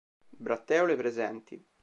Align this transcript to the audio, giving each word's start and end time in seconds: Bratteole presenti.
Bratteole 0.35 0.95
presenti. 0.95 1.63